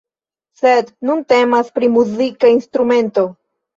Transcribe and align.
Sed 0.61 0.87
nun 1.09 1.21
temas 1.33 1.69
pri 1.77 1.91
muzika 1.99 2.51
instrumento. 2.57 3.27